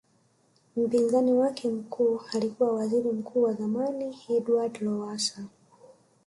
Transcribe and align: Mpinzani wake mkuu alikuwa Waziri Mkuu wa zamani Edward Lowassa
Mpinzani 0.75 1.33
wake 1.33 1.69
mkuu 1.69 2.19
alikuwa 2.33 2.73
Waziri 2.75 3.11
Mkuu 3.11 3.41
wa 3.41 3.53
zamani 3.53 4.17
Edward 4.29 4.81
Lowassa 4.81 5.45